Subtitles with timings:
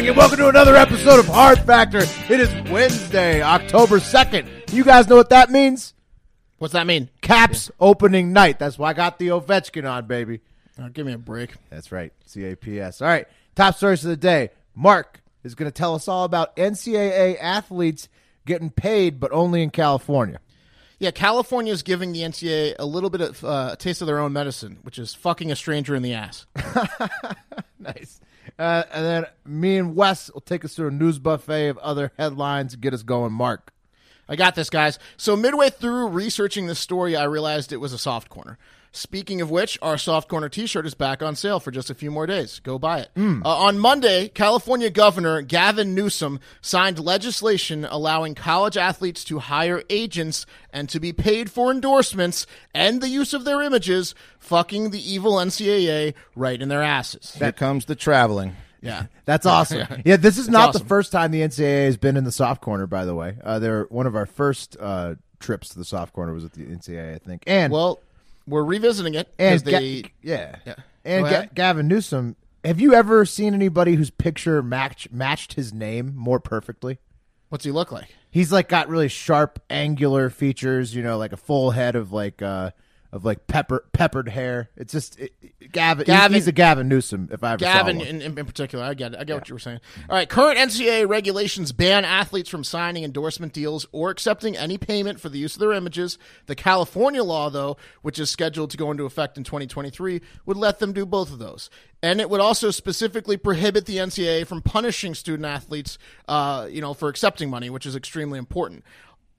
[0.00, 1.98] Morning, and welcome to another episode of Hard Factor.
[1.98, 4.72] It is Wednesday, October 2nd.
[4.72, 5.92] You guys know what that means?
[6.56, 7.10] What's that mean?
[7.20, 8.58] Caps opening night.
[8.58, 10.40] That's why I got the Ovechkin on, baby.
[10.78, 11.52] Oh, give me a break.
[11.68, 13.02] That's right, CAPS.
[13.02, 14.48] All right, top stories of the day.
[14.74, 18.08] Mark is going to tell us all about NCAA athletes
[18.46, 20.40] getting paid, but only in California.
[20.98, 24.18] Yeah, California is giving the NCAA a little bit of uh, a taste of their
[24.18, 26.46] own medicine, which is fucking a stranger in the ass.
[27.80, 28.20] Nice.
[28.60, 32.12] Uh, and then me and Wes will take us through a news buffet of other
[32.18, 33.32] headlines and get us going.
[33.32, 33.72] Mark.
[34.28, 34.98] I got this, guys.
[35.16, 38.58] So midway through researching this story, I realized it was a soft corner.
[38.92, 42.10] Speaking of which, our soft corner T-shirt is back on sale for just a few
[42.10, 42.58] more days.
[42.58, 43.10] Go buy it.
[43.16, 50.44] Uh, on Monday, California Governor Gavin Newsom signed legislation allowing college athletes to hire agents
[50.72, 55.34] and to be paid for endorsements and the use of their images, fucking the evil
[55.34, 57.34] NCAA right in their asses.
[57.34, 58.56] Here comes the traveling.
[58.80, 59.06] Yeah.
[59.24, 59.86] That's awesome.
[60.04, 62.88] yeah, this is not the first time the NCAA has been in the soft corner.
[62.88, 66.32] By the way, uh, they're one of our first uh, trips to the soft corner
[66.32, 67.44] was at the NCAA, I think.
[67.46, 68.00] And Well,
[68.50, 70.02] we're revisiting it and they.
[70.02, 70.74] Ga- yeah, Yeah.
[71.04, 72.36] and Ga- Gavin Newsom.
[72.64, 76.98] Have you ever seen anybody whose picture match matched his name more perfectly?
[77.48, 78.06] what's he look like?
[78.30, 80.94] He's like got really sharp, angular features.
[80.94, 82.70] You know, like a full head of like uh
[83.12, 84.70] of like pepper peppered hair.
[84.76, 86.04] It's just it, it- Gavin.
[86.06, 87.28] he's- Gavin- he's, a Gavin Newsom.
[87.30, 89.20] If I ever Gavin, in, in, particular, I get it.
[89.20, 89.80] I get what you were saying.
[90.08, 95.20] All right, current NCAA regulations ban athletes from signing endorsement deals or accepting any payment
[95.20, 96.18] for the use of their images.
[96.46, 100.78] The California law, though, which is scheduled to go into effect in 2023, would let
[100.78, 101.70] them do both of those.
[102.02, 106.94] And it would also specifically prohibit the NCAA from punishing student athletes, uh, you know,
[106.94, 108.84] for accepting money, which is extremely important.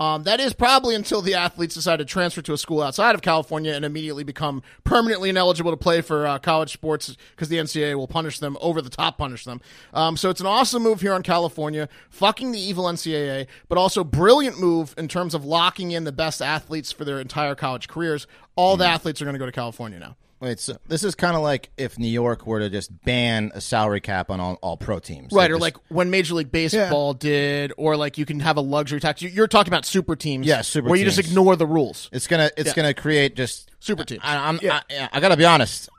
[0.02, 3.22] Um, that is probably until the athletes decide to transfer to a school outside of
[3.22, 7.94] California and immediately become permanently ineligible to play for uh, college sports because the NCAA
[7.94, 9.62] will punish them over the top, punish them.
[9.94, 14.04] Um, so it's an awesome move here in California, fucking the evil NCAA, but also
[14.04, 18.26] brilliant move in terms of locking in the best athletes for their entire college careers.
[18.56, 20.16] All the athletes are going to go to California now.
[20.42, 23.62] Wait, so this is kind of like if New York were to just ban a
[23.62, 27.14] salary cap on all, all pro teams, Right, or just- like when Major League Baseball
[27.14, 29.22] did, or like you can have a luxury tax.
[29.22, 32.10] You- You're talking about super teams, Yeah, super where you just ignore the rules.
[32.12, 32.74] it's gonna it's Yeah.
[32.76, 34.22] gonna create just Super teams.
[34.24, 34.80] I, I'm yeah,
[35.14, 35.90] I gotta be honest,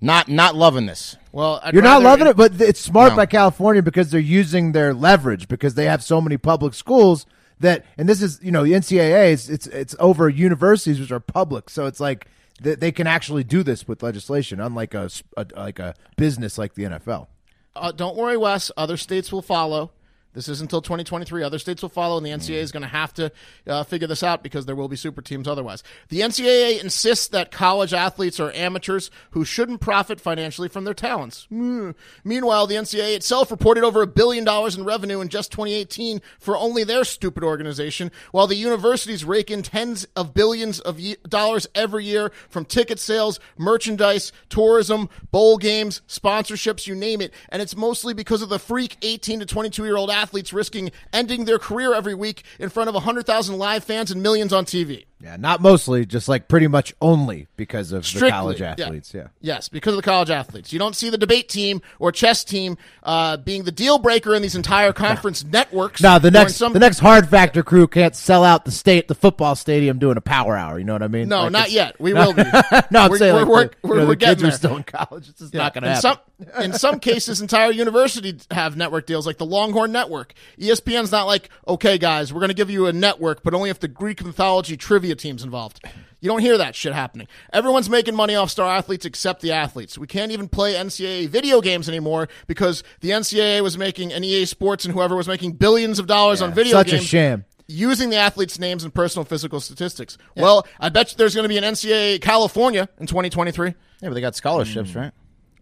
[0.00, 1.16] not not loving this.
[1.30, 3.16] Well, I'd You're not rather- loving it, but it's smart No.
[3.16, 7.24] by California because they're using their leverage because they have so many public schools
[7.60, 11.20] that, and this is you know the NCAA is it's it's over universities which are
[11.20, 12.26] public, so it's like
[12.60, 16.74] they, they can actually do this with legislation, unlike a, a- like a business like
[16.74, 17.26] the NFL.
[17.74, 18.70] Uh, don't worry, Wes.
[18.76, 19.90] Other states will follow.
[20.36, 21.42] This is until 2023.
[21.42, 23.32] Other states will follow, and the NCAA is going to have to
[23.66, 25.82] uh, figure this out because there will be super teams otherwise.
[26.10, 31.48] The NCAA insists that college athletes are amateurs who shouldn't profit financially from their talents.
[31.50, 31.94] Mm.
[32.22, 36.54] Meanwhile, the NCAA itself reported over a billion dollars in revenue in just 2018 for
[36.54, 41.66] only their stupid organization, while the universities rake in tens of billions of ye- dollars
[41.74, 47.32] every year from ticket sales, merchandise, tourism, bowl games, sponsorships, you name it.
[47.48, 51.44] And it's mostly because of the freak 18 to 22 year old athletes risking ending
[51.44, 55.04] their career every week in front of 100,000 live fans and millions on TV.
[55.26, 59.12] Yeah, not mostly, just like pretty much only because of Strictly, the college athletes.
[59.12, 59.26] Yeah.
[59.40, 60.72] Yes, because of the college athletes.
[60.72, 64.42] You don't see the debate team or chess team uh, being the deal breaker in
[64.42, 66.00] these entire conference networks.
[66.00, 69.16] No, the next some- the next hard factor crew can't sell out the state the
[69.16, 70.78] football stadium doing a power hour.
[70.78, 71.28] You know what I mean?
[71.28, 72.00] No, Like, not yet.
[72.00, 72.44] We will be.
[72.92, 74.76] no, I'm We're- saying we're- like we're- the, we're- know, we're kids getting are still
[74.76, 75.28] in college.
[75.28, 76.02] It's just not going to happen.
[76.02, 76.18] some
[76.62, 80.34] in some cases, entire universities have network deals, like the Longhorn Network.
[80.58, 83.80] ESPN's not like, okay, guys, we're going to give you a network, but only if
[83.80, 85.84] the Greek mythology trivia teams involved.
[86.20, 87.26] You don't hear that shit happening.
[87.52, 89.98] Everyone's making money off star athletes except the athletes.
[89.98, 94.44] We can't even play NCAA video games anymore because the NCAA was making and EA
[94.46, 97.44] Sports and whoever was making billions of dollars on video Such a games sham.
[97.68, 100.16] using the athletes' names and personal physical statistics.
[100.36, 103.68] Well, I bet you there's going to be an NCAA California in 2023.
[103.68, 103.74] Yeah,
[104.08, 105.12] but they got scholarships, right?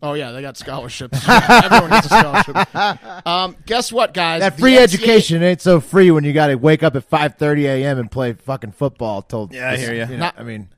[0.04, 1.18] Oh yeah, they got scholarships.
[1.28, 2.68] Everyone gets a scholarship.
[3.26, 4.40] Um, guess what, guys?
[4.40, 7.62] That free NCAA education ain't so free when you got to wake up at 5:30
[7.64, 7.98] a.m.
[7.98, 10.04] and play fucking football till Yeah, I hear you.
[10.06, 10.68] know, Not- I mean,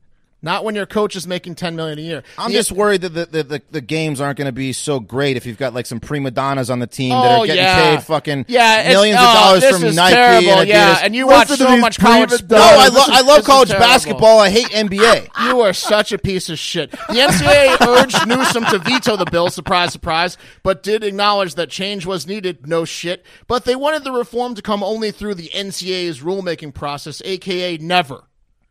[0.47, 2.23] Not when your coach is making ten million a year.
[2.37, 5.01] I'm The- just worried that the, the, the, the games aren't going to be so
[5.01, 7.63] great if you've got like some prima donnas on the team that Oh, are getting
[7.65, 7.95] yeah.
[7.97, 10.71] paid fucking yeah, millions oh, of dollars this from Nike terrible, and Adidas.
[10.71, 12.29] Yeah, and you Listen watch so much college.
[12.31, 12.49] sports.
[12.49, 14.39] no, I, lo- is- I love college basketball.
[14.39, 15.27] I hate NBA.
[15.47, 16.91] You are such a piece of shit.
[16.91, 22.05] The NCAA urged Newsom to veto the bill, surprise, surprise, but did acknowledge that change
[22.05, 23.25] was needed, no shit.
[23.47, 28.23] But they wanted the reform to come only through the NCAA's rulemaking process, aka never.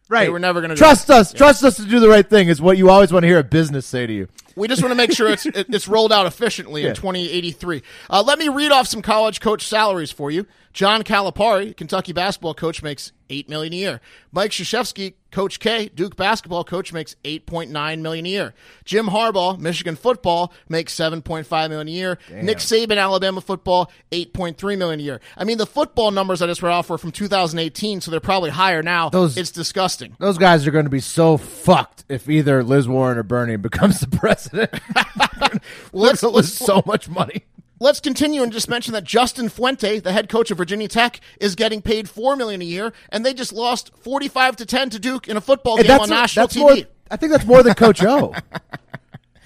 [0.09, 0.25] Right?
[0.25, 1.33] They were never gonna trust us.
[1.33, 3.45] Trust us to do the right thing is what you always want to hear a
[3.45, 4.29] business say to you.
[4.55, 6.91] We just want to make sure it's it's rolled out efficiently Yeah.
[6.91, 7.83] in 2083.
[8.09, 10.47] Uh, let me read off some college coach salaries for you.
[10.73, 14.01] John Calipari, Kentucky basketball coach, makes eight million a year.
[14.33, 18.55] Mike Krzyzewski, Coach K, Duke basketball coach, makes 8.9 million a year.
[18.85, 22.19] Jim Harbaugh, Michigan football, makes 7.5 million a year.
[22.31, 25.21] Nick Saban, Alabama football, 8.3 million a year.
[25.37, 28.51] I mean, the football numbers I just read off were from 2018, so they're probably
[28.51, 29.11] higher now.
[29.11, 30.17] Those- it's disgusting.
[30.19, 34.01] Those guys are going to be so fucked if either Liz Warren or Bernie becomes
[34.01, 34.71] the president.
[35.93, 37.45] let's- let's- so much money.
[37.79, 41.55] Let's continue and just mention that Justin Fuente, the head coach of Virginia Tech, is
[41.55, 45.29] getting paid four million a year, and they just lost forty-five to ten to Duke
[45.29, 46.61] in a football game on national TV.
[46.61, 46.77] more.
[47.11, 48.35] I think that's more than Coach O.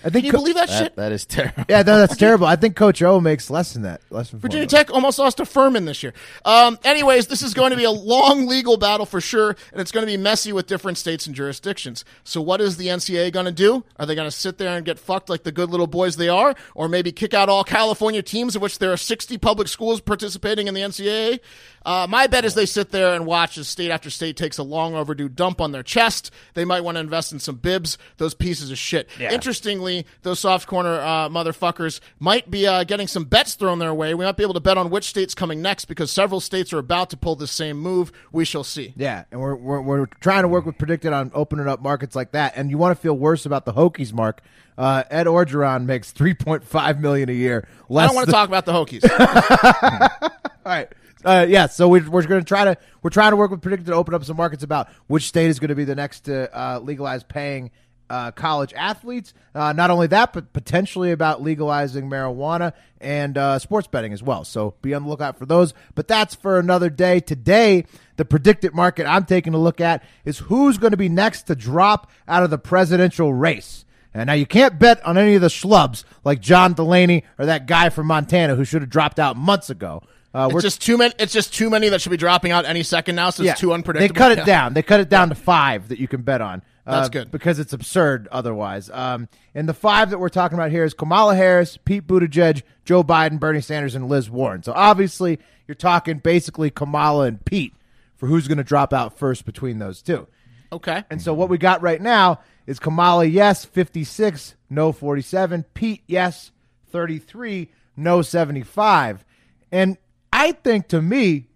[0.02, 0.96] I think Can you Co- believe that, shit?
[0.96, 1.64] That, that is terrible.
[1.68, 2.46] Yeah, no, that's terrible.
[2.46, 4.00] I think Coach O makes less than that.
[4.10, 4.66] Less than Virginia.
[4.66, 6.14] Tech almost lost to Furman this year.
[6.44, 9.92] Um, anyways, this is going to be a long legal battle for sure, and it's
[9.92, 12.04] going to be messy with different states and jurisdictions.
[12.24, 13.84] So, what is the NCAA going to do?
[13.98, 16.28] Are they going to sit there and get fucked like the good little boys they
[16.28, 20.00] are, or maybe kick out all California teams, of which there are 60 public schools
[20.00, 21.40] participating in the NCAA?
[21.84, 24.62] Uh, my bet is they sit there and watch as state after state takes a
[24.62, 26.30] long overdue dump on their chest.
[26.54, 27.96] They might want to invest in some bibs.
[28.18, 29.08] Those pieces of shit.
[29.18, 34.12] Interestingly, those soft corner uh, motherfuckers might be uh, getting some bets thrown their way.
[34.14, 36.78] We might be able to bet on which state's coming next because several states are
[36.78, 38.12] about to pull the same move.
[38.32, 38.92] We shall see.
[38.96, 42.32] Yeah, and we're, we're we're trying to work with PredictIt on opening up markets like
[42.32, 42.52] that.
[42.56, 44.42] And you want to feel worse about the Hokies, Mark?
[44.76, 47.66] Uh, Ed Orgeron makes three point five million a year.
[47.90, 50.30] I Less don't want to than- talk about the Hokies.
[50.64, 50.88] All right.
[51.24, 53.86] Uh, yeah, so we're, we're going to try to we're trying to work with PredictIt
[53.86, 56.58] to open up some markets about which state is going to be the next to
[56.58, 57.70] uh, legalize paying
[58.10, 59.32] uh, college athletes.
[59.54, 64.44] Uh, not only that, but potentially about legalizing marijuana and uh, sports betting as well.
[64.44, 65.74] So be on the lookout for those.
[65.94, 67.20] But that's for another day.
[67.20, 67.84] Today,
[68.16, 71.54] the PredictIt market I'm taking a look at is who's going to be next to
[71.54, 73.84] drop out of the presidential race.
[74.12, 77.66] And now you can't bet on any of the schlubs like John Delaney or that
[77.66, 80.02] guy from Montana who should have dropped out months ago.
[80.32, 81.12] Uh, it's just too many.
[81.18, 83.30] It's just too many that should be dropping out any second now.
[83.30, 84.14] So it's too unpredictable.
[84.14, 84.44] they cut it Yeah.
[84.44, 84.74] down.
[84.74, 86.62] They cut it down to five that you can bet on.
[86.86, 87.30] Uh, That's good.
[87.30, 88.90] because it's absurd otherwise.
[88.92, 93.04] Um, and the five that we're talking about here is Kamala Harris, Pete Buttigieg, Joe
[93.04, 94.62] Biden, Bernie Sanders, and Liz Warren.
[94.62, 95.38] So obviously,
[95.68, 97.74] you're talking basically Kamala and Pete
[98.16, 100.26] for who's going to drop out first between those two.
[100.72, 101.04] Okay.
[101.10, 105.64] And so what we got right now is Kamala, yes, 56, no 47.
[105.74, 106.50] Pete, yes,
[106.90, 109.24] 33, no 75.
[109.72, 109.96] And
[110.40, 111.48] I think to me,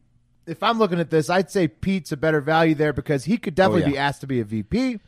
[0.46, 3.54] if I'm looking at this, I'd say Pete's a better value there because he could
[3.54, 3.92] definitely oh, yeah.
[3.92, 5.00] be asked to be a VP.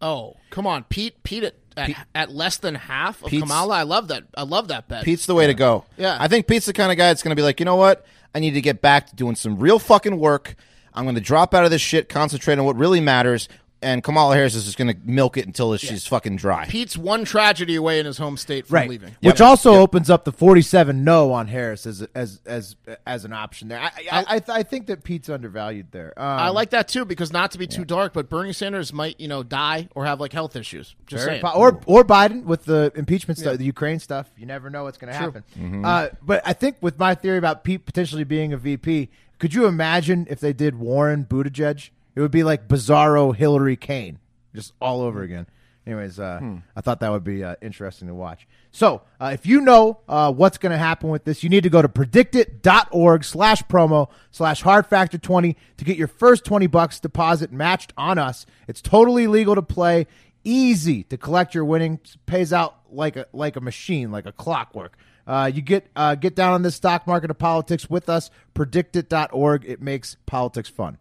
[0.00, 1.22] Oh, come on, Pete.
[1.22, 3.74] Pete at, at, at less than half of Pete's- Kamala.
[3.74, 4.24] I love that.
[4.34, 5.04] I love that bet.
[5.04, 5.84] Pete's the way to go.
[5.98, 6.16] Yeah.
[6.18, 8.06] I think Pete's the kind of guy that's going to be like, you know what?
[8.34, 10.54] I need to get back to doing some real fucking work.
[10.94, 13.50] I'm going to drop out of this shit, concentrate on what really matters.
[13.82, 16.66] And Kamala Harris is just going to milk it until she's fucking dry.
[16.66, 19.16] Pete's one tragedy away in his home state from leaving.
[19.22, 23.68] Which also opens up the 47 no on Harris as as as as an option
[23.68, 23.80] there.
[23.80, 26.12] I I, I, I think that Pete's undervalued there.
[26.16, 29.18] Um, I like that too because not to be too dark, but Bernie Sanders might
[29.18, 30.94] you know die or have like health issues.
[31.06, 31.42] Just Very saying.
[31.42, 34.30] po- or or Biden with the impeachment stuff, the Ukraine stuff.
[34.36, 35.84] You never know what's going to happen.
[35.84, 39.08] Uh, but I think with my theory about Pete potentially being a VP,
[39.38, 41.90] could you imagine if they did Warren Buttigieg?
[42.14, 44.18] It would be like Bizarro Hillary Kaine,
[44.54, 45.46] just all over again.
[45.86, 46.40] Anyways, uh,
[46.76, 48.46] I thought that would be uh, interesting to watch.
[48.70, 51.70] So, uh, if you know uh, what's going to happen with this, you need to
[51.70, 57.00] go to predictit.org slash promo slash hard factor 20 to get your first 20 bucks
[57.00, 58.44] deposit matched on us.
[58.68, 60.06] It's totally legal to play,
[60.44, 64.96] easy to collect your winnings, pays out like a, like a machine, like a clockwork.
[65.26, 68.30] Uh, you get uh, get down on this stock market of politics with us.
[68.54, 69.64] Predictit.org.
[69.64, 70.98] It makes politics fun.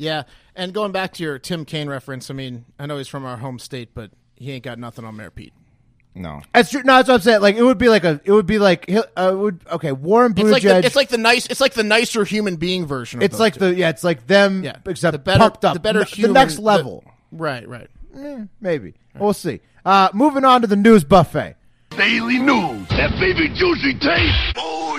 [0.00, 0.22] Yeah,
[0.56, 3.36] and going back to your Tim Kaine reference, I mean, I know he's from our
[3.36, 5.52] home state, but he ain't got nothing on Mayor Pete.
[6.14, 6.40] No.
[6.54, 6.82] That's true.
[6.82, 7.40] No, that's what I'm saying.
[7.42, 8.20] Like it would be like a.
[8.24, 8.88] It would be like.
[8.88, 9.92] he'll- Uh, it would okay.
[9.92, 13.20] Warren It's like the, it's like the nice, it's like the nicer human being version.
[13.20, 13.60] Of It's those like two.
[13.60, 13.90] the yeah.
[13.90, 14.64] It's like them.
[14.64, 14.76] Yeah.
[14.86, 15.74] Except The better- pumped up.
[15.74, 17.04] the better human- the next the- level.
[17.30, 17.88] right, right.
[18.60, 19.60] Maybe we'll see.
[19.84, 21.54] Uh, moving on to the news buffet.
[21.90, 22.88] Daily news.
[22.88, 24.34] That baby juicy tape.
[24.56, 24.89] Oh, yeah.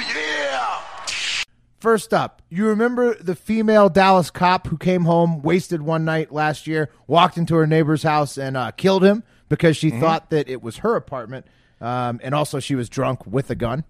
[1.81, 6.67] First up, you remember the female Dallas cop who came home wasted one night last
[6.67, 10.61] year, walked into her neighbor's house and uh, killed him because she thought that it
[10.61, 11.47] was her apartment,
[11.81, 13.83] um, and also she was drunk with a gun.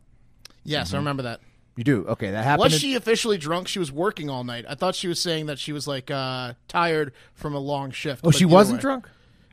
[0.64, 1.42] Yes, I remember that.
[1.76, 2.32] You do okay.
[2.32, 2.64] That happened.
[2.64, 3.68] Was in- she officially drunk?
[3.68, 4.64] She was working all night.
[4.70, 8.22] I thought she was saying that she was like uh, tired from a long shift.
[8.24, 8.82] Oh, she wasn't way.
[8.82, 9.10] drunk.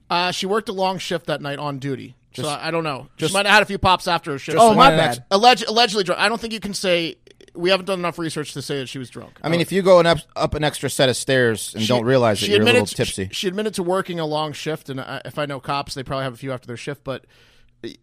[0.09, 2.15] Uh, she worked a long shift that night on duty.
[2.35, 3.09] so I, I don't know.
[3.17, 4.59] she might have had a few pops after her shift.
[4.61, 5.25] Oh, my bad.
[5.31, 6.21] Alleg- allegedly drunk.
[6.21, 7.17] I don't think you can say
[7.59, 9.39] we haven't done enough research to say that she was drunk.
[9.43, 11.89] I mean, if you go an up, up an extra set of stairs and She-
[11.89, 14.53] don't realize that she you're a little tipsy, She, she admitted to working a long
[14.53, 17.05] shift, and I, if I know cops, they probably have a few after their shift.
[17.05, 17.25] But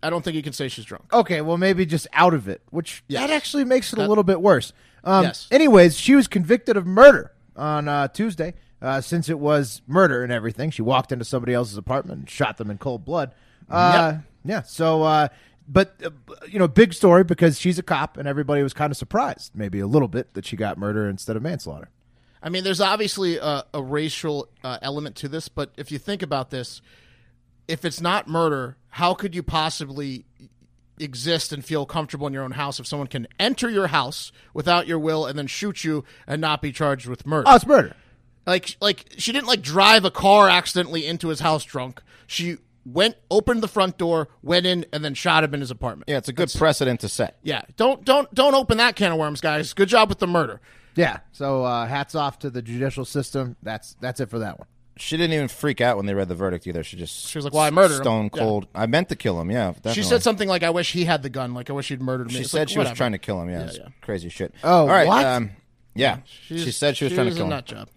[0.04, 1.12] I don't think you can say she's drunk.
[1.14, 3.22] Okay, well maybe just out of it, which Yes.
[3.22, 4.74] that actually makes it a little bit worse.
[5.04, 5.48] Um, Yes.
[5.52, 8.54] Anyways, she was convicted of murder on uh, Tuesday.
[8.82, 12.58] Uh, since it was murder and everything, she walked into somebody else's apartment and shot
[12.58, 13.34] them in cold blood.
[13.70, 14.62] Uh, Yeah.
[14.62, 15.30] So, uh,
[15.68, 16.10] but uh,
[16.48, 19.80] you know, big story because she's a cop and everybody was kind of surprised, maybe
[19.80, 21.90] a little bit, that she got murder instead of manslaughter.
[22.42, 26.22] I mean, there's obviously a, a racial uh, element to this, but if you think
[26.22, 26.82] about this,
[27.68, 30.26] if it's not murder, how could you possibly
[31.00, 34.88] exist and feel comfortable in your own house if someone can enter your house without
[34.88, 37.46] your will and then shoot you and not be charged with murder?
[37.48, 37.96] Oh, it's murder.
[38.46, 42.02] Like, like she didn't like drive a car accidentally into his house drunk.
[42.28, 46.10] She went, opened the front door, went in, and then shot him in his apartment.
[46.10, 47.38] yeah, it's a good precedent to set.
[47.44, 49.74] Yeah, don't don't don't open that can of worms, guys.
[49.74, 50.62] Good job with the murder.
[50.96, 51.20] Yeah.
[51.34, 53.58] So, uh, hats off to the judicial system.
[53.64, 54.68] That's that's it for that one.
[54.98, 56.82] She didn't even freak out when they read the verdict either.
[56.82, 58.40] She just She was like, "Well, I murdered him." Stone Yeah.
[58.42, 58.68] cold.
[58.74, 59.52] I meant to kill him.
[59.52, 59.94] Yeah, definitely.
[59.96, 61.54] She said something like, "I wish he had the gun.
[61.54, 63.42] Like I wish he'd murdered me." She It's said like, she was trying to kill
[63.42, 63.50] him.
[63.50, 63.88] Yeah, Yeah, yeah.
[64.00, 64.54] crazy shit.
[64.64, 65.06] Oh, all right.
[65.06, 65.26] what?
[65.26, 65.52] Um,
[65.96, 67.50] yeah, She's- she said she was trying to a kill him.
[67.50, 67.88] nut job.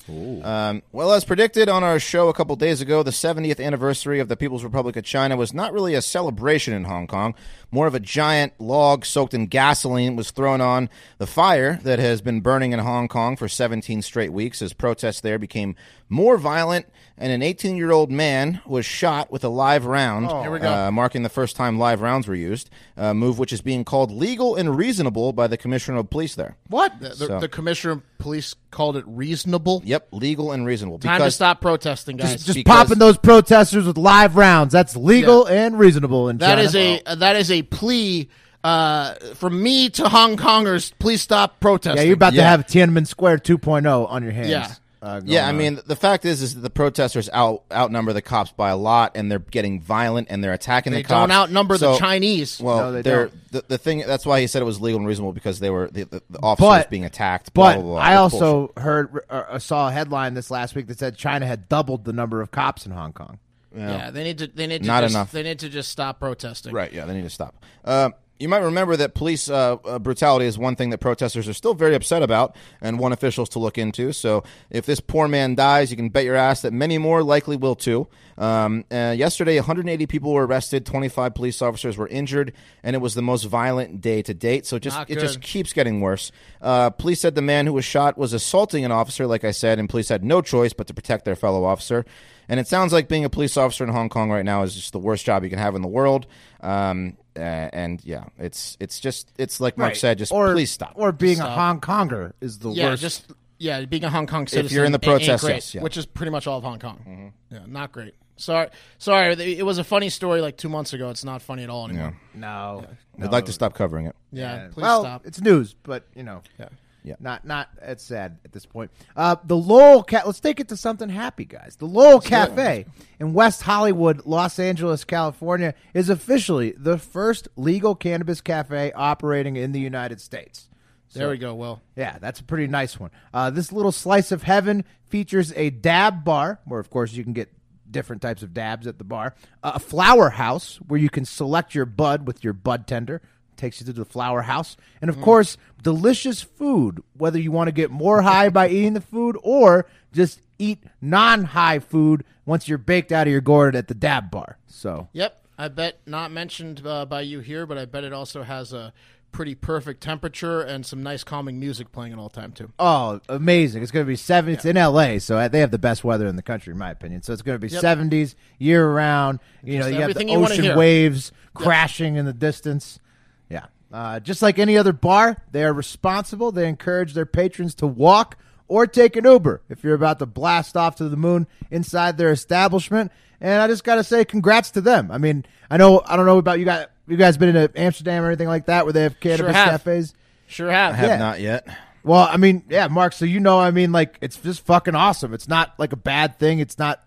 [0.44, 4.28] Um, well, as predicted on our show a couple days ago, the 70th anniversary of
[4.28, 7.34] the People's Republic of China was not really a celebration in Hong Kong.
[7.70, 10.88] More of a giant log soaked in gasoline was thrown on
[11.18, 15.20] the fire that has been burning in Hong Kong for 17 straight weeks as protests
[15.20, 15.76] there became
[16.08, 16.86] more violent
[17.20, 20.72] and an 18 year old man was shot with a live round, Here we go.
[20.72, 24.10] Uh, marking the first time live rounds were used, a move which is being called
[24.12, 26.56] legal and reasonable by the Commissioner of Police there.
[26.68, 26.98] What?
[27.00, 29.82] The, the, So- the commissioner of police called it reasonable.
[29.84, 30.98] Yep, legal and reasonable.
[30.98, 32.44] Time to because- stop protesting, guys.
[32.44, 34.72] Just Because- popping those protesters with live rounds.
[34.72, 36.62] That's legal and reasonable in that China.
[36.62, 38.28] is a uh, that is a plea
[38.64, 40.92] uh, from me to Hong Kongers.
[40.98, 41.96] Please stop protesting.
[41.98, 42.50] Yeah, you're about to Yeah.
[42.50, 44.48] have Tiananmen Square 2.0 on your hands.
[44.50, 44.68] Yeah.
[45.08, 45.56] Uh, going Yeah, I on.
[45.56, 49.12] mean, the fact is, is that the protesters out outnumber the cops by a lot,
[49.16, 51.28] and they're getting violent and they're attacking They the cops.
[51.28, 52.60] don't outnumber the Chinese.
[52.60, 53.52] Well, No, they they're don't.
[53.52, 54.04] the, the thing.
[54.06, 56.38] That's why he said it was legal and reasonable because they were the, the, the
[56.42, 57.52] officers But- being attacked.
[57.54, 58.00] Blah, But blah, blah.
[58.00, 58.78] I also bullshit.
[58.78, 62.40] heard uh, saw a headline this last week that said China had doubled the number
[62.40, 63.38] of cops in Hong Kong.
[63.76, 65.32] yeah, they need to they need to Not just, enough.
[65.32, 66.72] They need to just stop protesting.
[66.74, 66.92] right.
[66.92, 67.54] Yeah, they need to stop.
[67.84, 71.54] Uh, you might remember that police uh, uh, brutality is one thing that protesters are
[71.54, 74.12] still very upset about and want officials to look into.
[74.12, 77.56] So if this poor man dies, you can bet your ass that many more likely
[77.56, 78.06] will too.
[78.36, 82.52] Um, uh, yesterday, 180 people were arrested, 25 police officers were injured,
[82.84, 84.66] and it was the most violent day to date.
[84.66, 86.30] So it just it just keeps getting worse.
[86.62, 89.80] Uh, police said the man who was shot was assaulting an officer, like I said,
[89.80, 92.04] and police had no choice but to protect their fellow officer.
[92.48, 94.92] And it sounds like being a police officer in Hong Kong right now is just
[94.92, 96.26] the worst job you can have in the world.
[96.60, 100.92] Um, uh, and yeah, it's it's just it's like Mark said, just or, please stop.
[100.96, 101.48] Or being Stop.
[101.50, 103.02] a Hong Konger is the Yeah, worst.
[103.02, 104.66] just yeah, being a Hong Kong citizen.
[104.66, 105.82] If you're in the ain't- ain't protest, great, yes, yeah.
[105.82, 106.98] which is pretty much all of Hong Kong.
[107.08, 107.54] Mm-hmm.
[107.54, 108.14] Yeah, not great.
[108.36, 108.68] Sorry,
[108.98, 109.32] sorry.
[109.58, 111.10] It was a funny story like two months ago.
[111.10, 112.16] It's not funny at all anymore.
[112.34, 112.84] no.
[113.20, 114.14] I'd like to stop covering it.
[114.30, 115.26] Yeah, please well, stop.
[115.26, 116.68] it's news, but you know, Yeah.
[117.08, 117.14] Yeah.
[117.20, 117.68] not not.
[117.82, 118.90] It's sad at this point.
[119.16, 120.26] Uh, the Lowell Cat.
[120.26, 121.76] Let's take it to something happy, guys.
[121.76, 122.86] The Lowell Cafe
[123.18, 129.72] in West Hollywood, Los Angeles, California, is officially the first legal cannabis cafe operating in
[129.72, 130.68] the United States.
[131.14, 131.54] There we go.
[131.54, 133.10] Well, Yeah, that's a pretty nice one.
[133.32, 137.32] Uh, this little slice of heaven features a dab bar, where of course you can
[137.32, 137.50] get
[137.90, 139.34] different types of dabs at the bar.
[139.62, 143.22] Uh, a flower house where you can select your bud with your bud tender.
[143.58, 145.22] Takes you to the flower house, and of Mm.
[145.22, 147.02] course, delicious food.
[147.16, 151.80] Whether you want to get more high by eating the food or just eat non-high
[151.80, 154.58] food once you're baked out of your gourd at the dab bar.
[154.66, 155.40] So yep.
[155.58, 158.92] I bet not mentioned uh, by you here, but I bet it also has a
[159.32, 162.70] pretty perfect temperature and some nice calming music playing at all time too.
[162.78, 163.82] Oh, amazing!
[163.82, 164.54] It's going to be seven.
[164.54, 167.22] It's in L.A., so they have the best weather in the country, in my opinion.
[167.22, 167.80] So it's going to be Yep.
[167.80, 169.40] seventies year round.
[169.64, 173.00] You know, you have the everything you wanna ocean waves crashing in the distance.
[173.48, 176.52] Yeah, uh, just like any other bar, they are responsible.
[176.52, 178.36] They encourage their patrons to walk
[178.66, 182.30] or take an Uber if you're about to blast off to the moon inside their
[182.30, 183.10] establishment.
[183.40, 185.10] And I just got to say, congrats to them.
[185.10, 186.86] I mean, I know I don't know about you guys.
[187.06, 189.82] You guys been to Amsterdam or anything like that, where they have cannabis have.
[189.84, 190.12] cafes?
[190.46, 190.92] Sure have.
[190.92, 191.16] I have Yeah.
[191.16, 191.66] not yet.
[192.04, 193.12] Well, I mean, yeah, Mark.
[193.12, 195.32] So you know, I mean, like it's just fucking awesome.
[195.32, 196.58] It's not like a bad thing.
[196.58, 197.02] It's not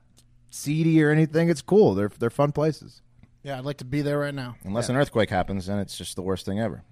[0.50, 1.50] seedy or anything.
[1.50, 1.94] It's cool.
[1.96, 3.02] They're they're fun places.
[3.44, 4.56] Yeah, I'd like to be there right now.
[4.64, 6.84] Unless an earthquake happens, then it's just the worst thing ever.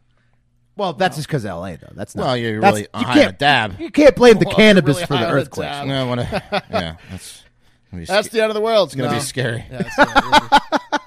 [0.75, 1.75] Well, that's just because L.A.
[1.77, 1.91] though.
[1.93, 2.23] That's not.
[2.25, 3.79] Well, you're that's- really you high on a can't dab.
[3.79, 5.67] You can't blame the Well, cannabis really for the high on a earthquakes.
[5.67, 5.87] dab.
[5.87, 6.43] No, I want to.
[6.71, 7.43] Yeah, that's.
[7.91, 8.87] gonna be That's sca- the end of the world.
[8.89, 9.65] It's gonna be scary.
[9.69, 10.59] Yeah, it's,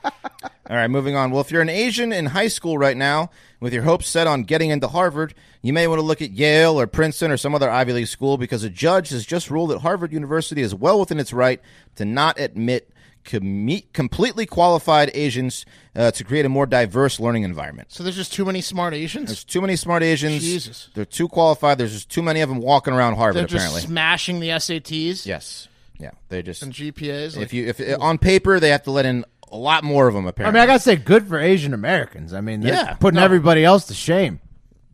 [0.70, 1.30] All right, moving on.
[1.32, 3.30] Well, if you're an Asian in high school right now
[3.61, 6.78] with your hopes set on getting into Harvard, you may want to look at Yale
[6.80, 9.80] or Princeton or some other Ivy League school because a judge has just ruled that
[9.80, 11.61] Harvard University is well within its right
[11.96, 12.90] to not admit
[13.25, 15.64] com- completely qualified Asians
[15.95, 17.93] uh, to create a more diverse learning environment.
[17.93, 19.26] so there's just too many smart Asians.
[19.29, 20.41] There's too many smart Asians.
[20.43, 20.88] Jesus.
[20.95, 21.79] They're too qualified.
[21.79, 23.83] There's just too many of them walking around Harvard, They're just apparently.
[23.83, 25.69] smashing the SATs yes.
[25.99, 26.11] Yeah.
[26.31, 26.62] They just.
[26.62, 27.37] and GPAs.
[27.37, 30.14] like- If you if on paper they have to let in a lot more of
[30.14, 32.33] them Apparently, I mean, I gotta say, good for Asian Americans.
[32.33, 32.95] I mean, they're Yeah.
[32.95, 33.25] putting No.
[33.25, 34.41] everybody else to shame.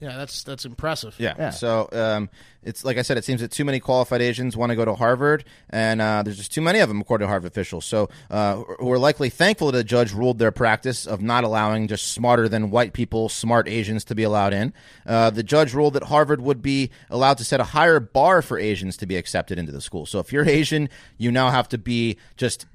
[0.01, 1.17] Yeah, that's that's impressive.
[1.19, 1.35] Yeah.
[1.37, 1.51] Yeah.
[1.51, 2.31] So um,
[2.63, 4.95] it's like I said, it seems that too many qualified Asians want to go to
[4.95, 7.85] Harvard, and uh, there's just too many of them, according to Harvard officials.
[7.85, 11.89] So uh, who are likely thankful that the judge ruled their practice of not allowing
[11.89, 14.73] just smarter than white people, smart Asians, to be allowed in.
[15.05, 18.59] Uh, the judge ruled that Harvard would be allowed to set a higher bar for
[18.59, 20.07] Asians to be accepted into the school.
[20.07, 22.67] So if you're Asian, you now have to be just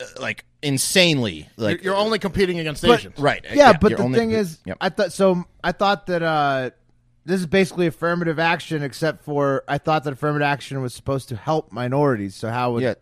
[0.00, 3.18] uh, like insanely like You're, you're only competing against But- Asians.
[3.18, 3.44] right.
[3.52, 4.78] Yeah, but the only- thing is, Yep.
[4.80, 5.44] I thought so.
[5.62, 6.70] I thought that uh,
[7.24, 11.36] this is basically affirmative action, except for I thought that affirmative action was supposed to
[11.36, 12.34] help minorities.
[12.34, 12.94] So how would yeah,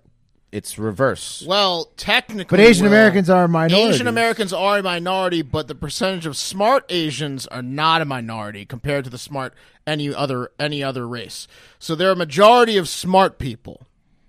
[0.52, 1.42] it's reverse.
[1.46, 3.94] Well, technically, But Asian Will, Americans are a minority.
[3.94, 8.66] Asian Americans are a minority, but the percentage of smart Asians are not a minority
[8.66, 9.54] compared to the smart
[9.86, 11.48] any other any other race.
[11.78, 13.86] So they're a majority of smart people.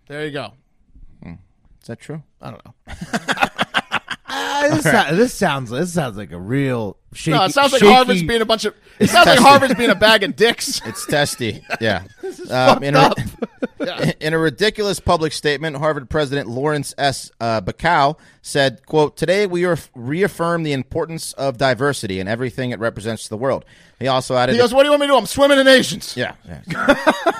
[0.07, 0.53] There you go.
[1.83, 2.23] Is that true?
[2.41, 2.73] I don't know.
[4.25, 7.37] Ah, this, sou- this sounds this sounds like a real shaky.
[7.37, 8.73] No, it sounds like shaky- Harvard's being a bunch of.
[8.99, 9.39] It sounds like.
[9.39, 10.81] Harvard's being a bag of dicks.
[10.85, 11.61] It's testy.
[11.81, 12.03] Yeah.
[12.49, 13.13] Um, in, a,
[14.19, 17.31] in a ridiculous public statement, Harvard President Lawrence S.
[17.39, 22.79] Uh, Bacow said, quote, Today we are reaffirm the importance of diversity and everything it
[22.79, 23.63] represents to the world.
[23.97, 25.17] He also added, He goes, "What do you want me to do?
[25.17, 26.33] I'm swimming in Asians." Yeah.
[26.45, 27.31] yeah.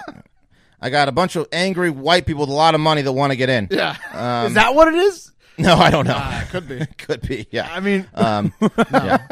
[0.83, 3.31] I got a bunch of angry white people with a lot of money that want
[3.31, 3.69] to get in.
[3.71, 5.31] Yeah, is that what it is?
[5.57, 6.15] No, I don't know.
[6.17, 6.85] Ah, could be.
[6.97, 7.47] Could be.
[7.51, 7.69] Yeah.
[7.71, 8.51] I mean, um,
[8.91, 9.27] yeah.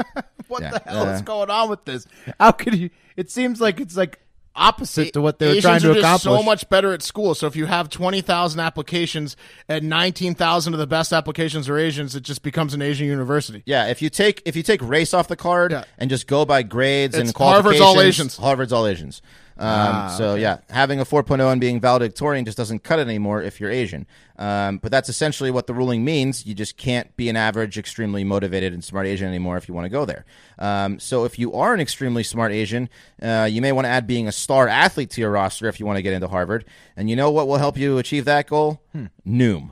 [0.48, 0.72] what yeah.
[0.72, 2.08] the hell is Uh, going on with this?
[2.40, 2.90] How could you?
[3.18, 4.20] It seems like it's like
[4.56, 6.22] opposite to what they were Asians trying to accomplish.
[6.22, 7.34] so much better at school.
[7.34, 9.36] So if you have twenty thousand applications
[9.68, 13.64] and nineteen thousand of the best applications are Asians, it just becomes an Asian university.
[13.66, 15.86] Yeah, if you take if you take race off the card Yeah.
[15.98, 18.38] and just go by grades It's and qualifications, Harvard's all Asians.
[18.38, 19.22] Harvard's all Asians.
[19.62, 23.44] Um, Ah, so yeah, having a 4.0 and being valedictorian just doesn't cut it anymore
[23.44, 24.08] if you're Asian.
[24.40, 26.48] Um, but that's essentially what the ruling means.
[26.48, 29.86] You just can't be an average, extremely motivated and smart Asian anymore if you want
[29.86, 30.26] to go there.
[30.58, 32.90] Um, so if you are an extremely smart Asian,
[33.22, 35.86] uh, you may want to add being a star athlete to your roster if you
[35.86, 36.66] want to get into Harvard.
[36.98, 38.82] And you know what will help you achieve that goal?
[39.28, 39.70] Noom.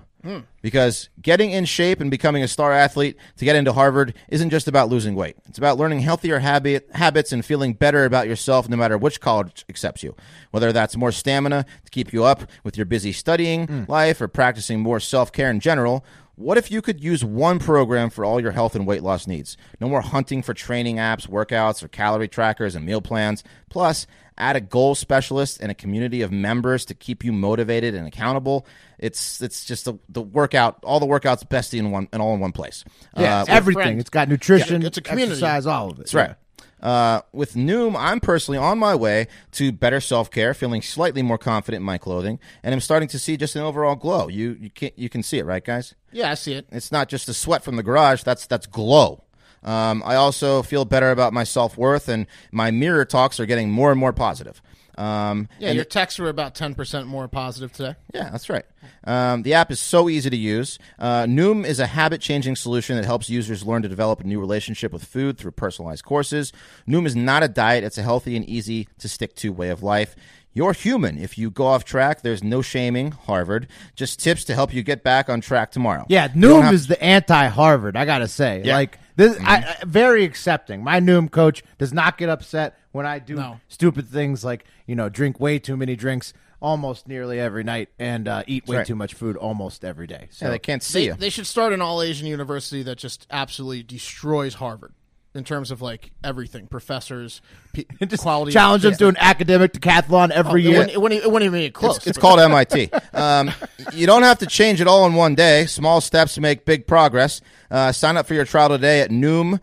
[0.62, 4.67] Because getting in shape and becoming a star athlete to get into Harvard isn't just
[4.67, 5.38] about losing weight.
[5.47, 9.65] It's about learning healthier habit, habits and feeling better about yourself no matter which college
[9.69, 10.15] accepts you.
[10.51, 13.84] Whether that's more stamina to keep you up with your busy studying hmm.
[13.88, 16.05] life or practicing more self care in general.
[16.36, 19.58] What if you could use one program for all your health and weight loss needs?
[19.82, 23.43] No more hunting for training apps, workouts, or calorie trackers and meal plans.
[23.69, 24.08] Plus,
[24.39, 28.65] add a goal specialist and a community of members to keep you motivated and accountable.
[28.97, 32.39] It's it's just the, the workout, all the workouts bestie in one and all in
[32.39, 32.84] one place.
[33.17, 33.99] yeah, Uh, it's everything.
[33.99, 34.82] It's got nutrition.
[34.82, 35.34] Yeah, it's a community.
[35.34, 35.97] exercise, all of it.
[35.99, 36.36] that's right.
[36.82, 41.38] Uh, with Noom, I'm personally on my way to better self care, feeling slightly more
[41.38, 44.30] confident in my clothing, and I'm starting to see just an overall glow.
[44.30, 45.93] You you can you can see it, right, guys?
[46.13, 46.67] Yeah, I see it.
[46.71, 48.23] It's not just the sweat from the garage.
[48.23, 49.25] That's that's glow.
[49.63, 53.69] Um, I also feel better about my self worth, and my mirror talks are getting
[53.69, 54.62] more and more positive.
[54.98, 57.95] Um, Yeah, your texts were about ten percent more positive today.
[58.13, 58.65] yeah, that's right.
[59.06, 60.78] Um, the app is so easy to use.
[60.98, 64.41] Uh, Noom is a habit changing solution that helps users learn to develop a new
[64.41, 66.52] relationship with food through personalized courses.
[66.86, 69.84] Noom is not a diet, it's a healthy and easy to stick to way of
[69.84, 70.17] life.
[70.54, 71.18] You're human.
[71.18, 73.68] If you go off track, there's no shaming, Harvard.
[73.96, 76.06] Just tips to help you get back on track tomorrow.
[76.10, 77.96] Yeah, Noom have- is the anti-Harvard.
[77.96, 78.76] I gotta say, Yeah.
[78.76, 80.84] like this, I, I very accepting.
[80.84, 83.60] My Noom coach does not get upset when I do No.
[83.68, 88.28] stupid things like you know drink way too many drinks almost nearly every night and
[88.28, 88.88] uh, eat way right.
[88.88, 90.28] too much food almost every day.
[90.32, 91.14] So Yeah, they can't see They, you.
[91.14, 94.92] they should start an all Asian university that just absolutely destroys Harvard
[95.36, 97.42] in terms of like everything, professors,
[97.74, 98.52] p- just quality.
[98.52, 98.98] challenge them Yeah.
[98.98, 100.78] to an academic decathlon every It year.
[100.80, 101.98] wouldn't, it, wouldn't, it wouldn't even get close.
[101.98, 102.89] It's, it's called MIT.
[103.13, 103.52] Um,
[103.94, 105.65] you don't have to change it all in one day.
[105.65, 107.42] Small steps make big progress.
[107.70, 109.60] Uh, sign up for your trial today at Noom.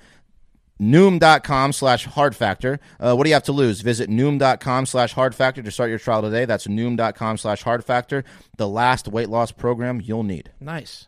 [0.80, 2.78] Noom.com slash hard factor.
[3.00, 3.80] Uh, what do you have to lose?
[3.80, 6.44] Visit Noom.com slash hard factor to start your trial today.
[6.44, 8.24] That's Noom.com slash hard factor.
[8.58, 10.50] The last weight loss program you'll need.
[10.60, 11.06] nice.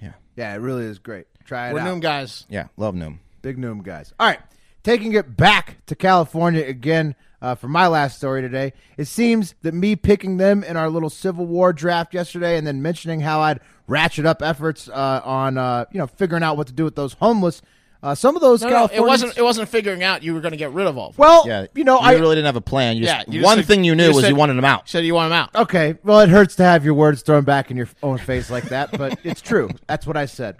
[0.00, 1.26] yeah, Yeah, it really is great.
[1.44, 1.88] Try it We're out.
[1.88, 2.46] Noom guys.
[2.48, 3.18] Yeah, love Noom.
[3.42, 4.14] Big Noom guys.
[4.18, 4.40] All right.
[4.82, 8.72] Taking it back to California again uh, for my last story today.
[8.96, 12.82] It seems that me picking them in our little Civil War draft yesterday and then
[12.82, 16.72] mentioning how I'd ratchet up efforts uh, on uh, you know figuring out what to
[16.72, 17.62] do with those homeless.
[18.04, 19.38] Uh, some of those No, no, it wasn't.
[19.38, 21.10] It wasn't figuring out you were going to get rid of all.
[21.10, 21.20] Of them.
[21.20, 22.96] well, Yeah, you know, you I really didn't have a plan.
[22.96, 23.18] You yeah.
[23.18, 24.88] just, you just one said- thing you knew just was said- you wanted them out.
[24.88, 25.54] Said you want them out.
[25.54, 28.64] Okay, well, it hurts to have your words thrown back in your own face like
[28.70, 29.68] that, but it's true.
[29.86, 30.56] That's what I said.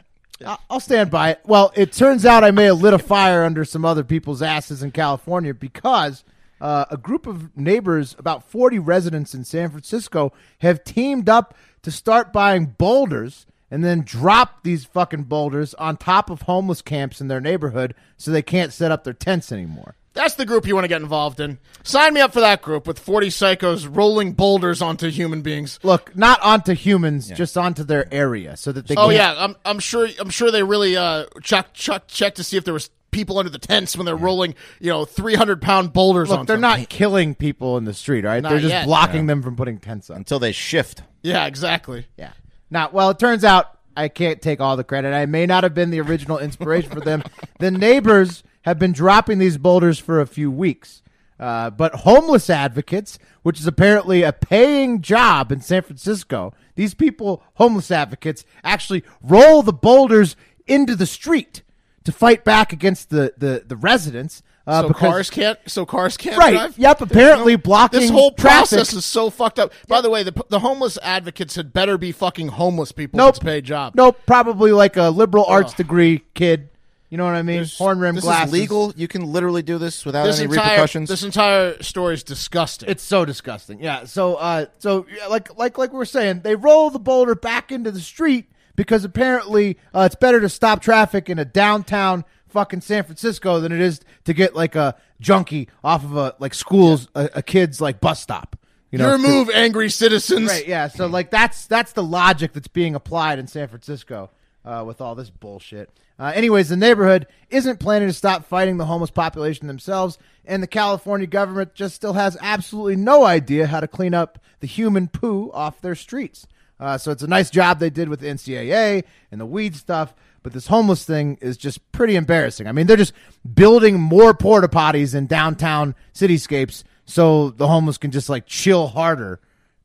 [0.70, 1.40] I'll stand by it.
[1.44, 4.82] Well, it turns out I may have lit a fire under some other people's asses
[4.82, 6.24] in California because
[6.60, 11.90] uh, a group of neighbors, about 40 residents in San Francisco, have teamed up to
[11.90, 17.28] start buying boulders and then drop these fucking boulders on top of homeless camps in
[17.28, 19.96] their neighborhood so they can't set up their tents anymore.
[20.14, 21.58] That's the group you want to get involved in.
[21.84, 25.78] Sign me up for that group with 40 psychos rolling boulders onto human beings.
[25.82, 29.56] Look, not onto humans, just onto their area so that they Oh can't yeah, I'm
[29.64, 32.90] I'm sure I'm sure they really uh check check check to see if there was
[33.10, 36.56] people under the tents when they're rolling you know 300 pound boulders Look, onto they're
[36.56, 36.80] them.
[36.80, 38.42] not killing people in the street, right?
[38.42, 38.86] Not they're just yet.
[38.86, 40.16] blocking them from putting tents up.
[40.18, 41.02] Until they shift.
[41.22, 42.06] Yeah, exactly.
[42.18, 42.32] Yeah.
[42.70, 45.12] Now, well, it turns out I can't take all the credit.
[45.14, 47.22] I may not have been the original inspiration for them.
[47.58, 51.02] The neighbors have been dropping these boulders for a few weeks.
[51.40, 57.42] Uh, but homeless advocates, which is apparently a paying job in San Francisco, these people,
[57.54, 60.36] homeless advocates, actually roll the boulders
[60.68, 61.62] into the street
[62.04, 64.42] to fight back against the, the, the residents.
[64.64, 65.58] Uh, So because- cars can't.
[65.66, 66.52] So cars can't Right.
[66.54, 66.78] drive.
[66.78, 67.00] Yep.
[67.00, 68.68] Apparently blocking This whole traffic.
[68.68, 69.72] process is so fucked up.
[69.88, 73.18] By the way, the the homeless advocates had better be fucking homeless people.
[73.18, 73.40] Nope.
[73.40, 73.94] Paid job.
[73.96, 76.68] Nope, probably like a liberal arts degree kid.
[77.12, 77.62] You know what I mean?
[77.76, 78.54] Horn rim This glasses.
[78.54, 78.94] is legal.
[78.96, 81.10] You can literally do this without This any entire repercussions.
[81.10, 82.88] this entire story is disgusting.
[82.88, 83.82] It's so disgusting.
[83.82, 84.04] Yeah.
[84.04, 87.90] So, uh, so like, like, like we were saying, they roll the boulder back into
[87.90, 88.46] the street
[88.76, 93.72] because apparently uh, it's better to stop traffic in a downtown fucking San Francisco than
[93.72, 97.78] it is to get like a junkie off of a like schools a, a kid's
[97.78, 98.56] like bus stop.
[98.90, 100.48] You know, Your move, angry citizens.
[100.50, 100.88] Right, yeah.
[100.88, 104.30] So like that's that's the logic that's being applied in San Francisco
[104.64, 105.90] uh, with all this bullshit.
[106.22, 110.68] Uh, anyways, the neighborhood isn't planning to stop fighting the homeless population themselves, and the
[110.68, 115.50] California government just still has absolutely no idea how to clean up the human poo
[115.52, 116.46] off their streets.
[116.78, 120.14] Uh, so it's a nice job they did with the NCAA and the weed stuff,
[120.44, 122.68] but this homeless thing is just pretty embarrassing.
[122.68, 123.14] I mean, they're just
[123.54, 129.40] building more porta potties in downtown cityscapes so the homeless can just like chill harder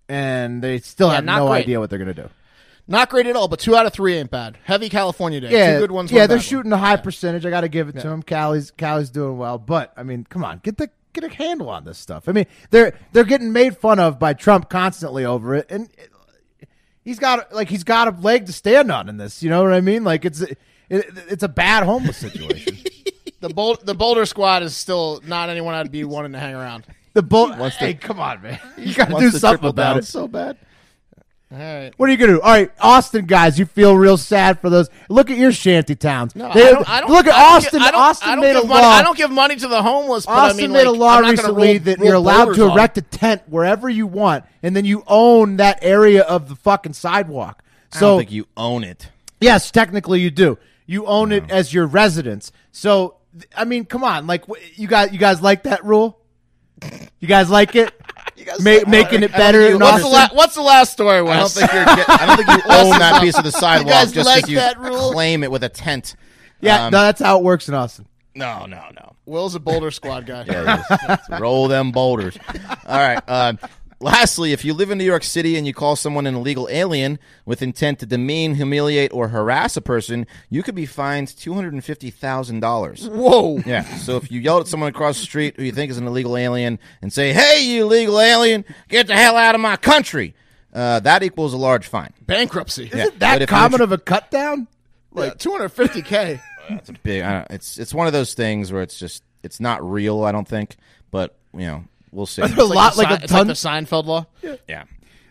[0.08, 1.64] and they still Yeah, have no great.
[1.64, 2.30] idea what they're going to do.
[2.88, 4.58] Not great at all, but two out of three ain't bad.
[4.64, 5.52] Heavy California day.
[5.52, 6.12] Yeah, Two good ones.
[6.12, 6.44] yeah, one they're bad one.
[6.44, 7.46] shooting a high percentage.
[7.46, 8.24] I got to give it to them.
[8.24, 11.84] Cali's Cali's doing well, but I mean, come on, get the get a handle on
[11.84, 12.30] this stuff.
[12.30, 15.90] I mean, they're they're getting made fun of by Trump constantly over it, and
[17.04, 19.44] he's got like he's got a leg to stand on in this.
[19.44, 20.04] You know what I mean?
[20.04, 20.58] Like it's it,
[20.90, 22.78] it's a bad homeless situation.
[23.40, 26.86] The Boulder, the Boulder Squad is still not anyone I'd be wanting to hang around.
[27.14, 27.54] the bull.
[27.54, 28.60] Hey, come on, man!
[28.78, 30.06] You got to do something about down it.
[30.06, 30.58] so bad.
[31.50, 31.94] All right.
[31.96, 32.42] What are you gonna do?
[32.42, 34.90] All right, Austin guys, you feel real sad for those.
[35.08, 36.36] Look at your shanty towns.
[36.36, 37.80] No, They- I don't, I don't, look at I Austin.
[37.80, 38.90] gi- I don't, Austin I don't made a give money, law.
[38.90, 41.08] I don't give money to the homeless, but Austin I mean, made a like, law
[41.16, 43.44] I'm not gonna recently roll- that roll you're allowed boulders to on erect a tent
[43.48, 47.64] wherever you want, and then you own that area of the fucking sidewalk.
[47.94, 49.08] I So don't think you own it.
[49.40, 50.58] yes, technically you do.
[50.86, 52.52] You own it as your residence.
[52.74, 53.16] So
[53.56, 54.44] I mean, come on, like
[54.76, 56.20] you guys, you guys like that rule?
[57.20, 57.94] You guys like it?
[58.60, 59.62] Ma- making it better.
[59.68, 61.84] in What's the, la- what's the last story, I don't think you're.
[61.86, 64.50] Get, I don't think you own that piece of the sidewalk guys just like because
[64.50, 65.12] you that rule?
[65.12, 66.16] claim it with a tent.
[66.62, 68.06] yeah, Um, no, that's how it works in Austin.
[68.36, 69.14] No, no, no.
[69.26, 70.44] Will's a Boulder Squad guy.
[70.44, 71.40] There it is.
[71.40, 72.38] Roll them boulders.
[72.88, 73.22] All right.
[73.28, 73.60] Um,
[74.00, 77.18] Lastly, if you live in New York City and you call someone an illegal alien
[77.46, 81.74] with intent to demean, humiliate, or harass a person, you could be fined two hundred
[81.74, 83.10] and fifty thousand dollars.
[83.10, 83.58] Whoa.
[83.66, 83.82] Yeah.
[83.98, 86.38] So if you yell at someone across the street who you think is an illegal
[86.38, 90.36] alien and say, "Hey, you illegal alien, get the hell out of my country,"
[90.74, 92.14] uh, that equals a large fine.
[92.22, 92.92] Bankruptcy.
[92.94, 93.06] Yeah.
[93.06, 94.68] But That common of a cut down?
[95.12, 96.40] Like 250k.
[96.70, 97.24] It's a big.
[97.24, 100.24] I don't, it's it's one of those things where it's just it's not real.
[100.24, 100.76] I don't think,
[101.10, 101.84] but you know,
[102.18, 102.42] we'll see.
[102.44, 103.48] a lot the like Se- a it's like ton.
[103.48, 104.26] the Seinfeld law.
[104.68, 104.84] yeah.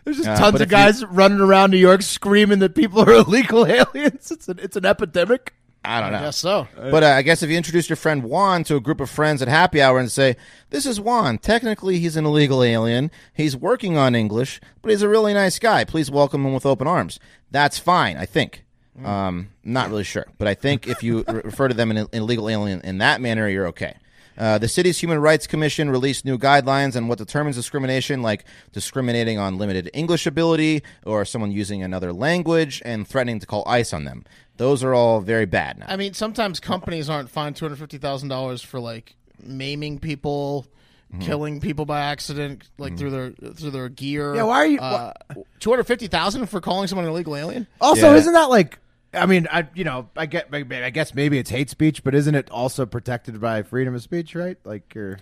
[0.03, 3.01] There's just Uh, tons of if you- guys running around New York screaming that people
[3.01, 4.31] are illegal aliens.
[4.31, 5.53] It's an it's an epidemic.
[5.85, 6.17] I don't know.
[6.17, 6.67] I guess so.
[6.75, 9.41] But uh, I guess if you introduce your friend Juan to a group of friends
[9.41, 10.35] at happy hour and say,
[10.69, 11.37] "This is Juan.
[11.37, 13.09] Technically, he's an illegal alien.
[13.33, 15.83] He's working on English, but he's a really nice guy.
[15.85, 17.19] Please welcome him with open arms."
[17.51, 18.63] That's fine, I think.
[19.05, 22.07] Um, not really sure, but I think if you re- refer to them in an
[22.11, 23.95] illegal alien in that manner, you're okay.
[24.37, 29.39] Uh, the city's Human Rights Commission released new guidelines on what determines discrimination, like discriminating
[29.39, 34.03] on limited English ability or someone using another language and threatening to call ICE on
[34.05, 34.25] them.
[34.57, 35.85] Those are all very bad now.
[35.89, 40.65] I mean, sometimes companies aren't fined two hundred fifty thousand dollars for like maiming people,
[41.13, 41.21] Mm-hmm.
[41.21, 44.35] killing people by accident, like through their through their gear.
[44.35, 45.13] Yeah, why are you- Uh,
[45.61, 47.65] two hundred fifty thousand for calling someone an illegal alien?
[47.79, 48.17] Also, Yeah.
[48.17, 48.77] isn't that like?
[49.13, 52.35] I mean, I you know, I get, I guess maybe it's hate speech, but isn't
[52.35, 54.35] it also protected by freedom of speech?
[54.35, 54.57] Right?
[54.63, 55.19] Like, you're,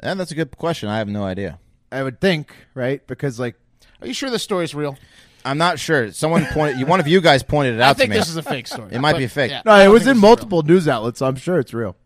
[0.00, 0.88] And that's a good question.
[0.88, 1.58] I have no idea.
[1.92, 3.04] I would think, right?
[3.06, 3.56] Because like,
[4.00, 4.96] Are you sure this story's real?
[5.44, 6.12] I'm not sure.
[6.12, 6.86] Someone pointed.
[6.86, 8.20] One of you guys pointed it out I think to me.
[8.20, 8.90] this is a fake story.
[8.92, 9.50] It might But, be fake.
[9.50, 10.20] yeah, no, it was in this real.
[10.20, 11.96] multiple news outlets, so I'm sure it's real.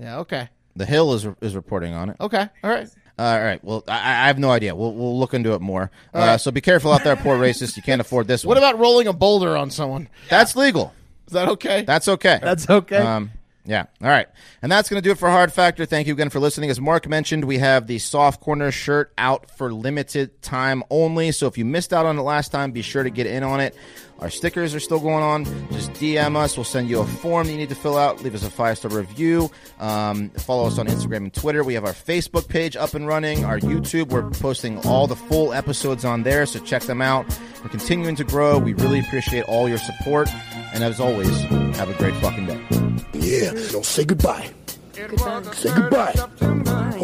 [0.00, 0.18] Yeah.
[0.20, 0.48] Okay.
[0.76, 2.16] the Hill is is reporting on it.
[2.20, 2.48] Okay.
[2.64, 2.88] All right.
[3.18, 3.64] Uh, all right.
[3.64, 4.74] Well, I, I have no idea.
[4.74, 5.90] We'll we'll look into it more.
[6.14, 7.76] Uh, So be careful out there, poor racist.
[7.76, 8.58] You can't afford this What one.
[8.58, 10.08] about rolling a boulder on someone?
[10.30, 10.94] That's legal.
[11.26, 11.82] Is that okay?
[11.82, 12.38] That's okay.
[12.40, 12.96] That's okay.
[12.96, 13.30] Um,
[13.68, 13.84] yeah.
[14.02, 14.26] All right.
[14.62, 15.84] And that's going to do it for Hard Factor.
[15.84, 16.70] Thank you again for listening.
[16.70, 21.32] As Mark mentioned, we have the Soft Corner shirt out for limited time only.
[21.32, 23.60] So if you missed out on it last time, be sure to get in on
[23.60, 23.76] it.
[24.20, 25.44] Our stickers are still going on.
[25.70, 26.56] Just DM us.
[26.56, 28.22] We'll send you a form that you need to fill out.
[28.22, 29.50] Leave us a five star review.
[29.78, 31.62] Um, follow us on Instagram and Twitter.
[31.62, 33.44] We have our Facebook page up and running.
[33.44, 36.46] Our YouTube, we're posting all the full episodes on there.
[36.46, 37.26] So check them out.
[37.62, 38.58] We're continuing to grow.
[38.58, 40.28] We really appreciate all your support.
[40.72, 41.38] And as always,
[41.76, 42.77] have a great fucking day.
[43.20, 44.50] Yeah, no, say goodbye.
[44.94, 45.42] Goodbye.
[45.52, 46.14] Say goodbye.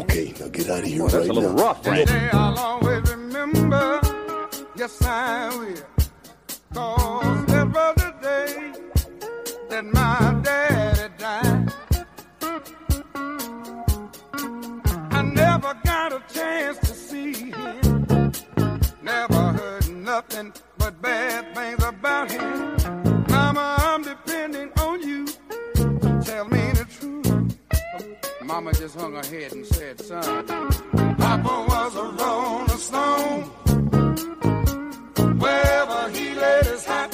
[0.02, 1.48] Okay, now get out of here right now.
[1.50, 2.06] rough, right?
[2.06, 4.00] Day I'll always remember.
[4.76, 5.76] Yes, I will.
[6.74, 8.72] Cause that was the day
[9.70, 11.72] that my daddy died.
[15.12, 18.32] I never got a chance to see him.
[19.02, 21.33] Never heard nothing but bad
[28.54, 33.42] Mama just hung her head and said, son, Papa was a rolling stone.
[35.40, 37.13] Wherever he laid his hat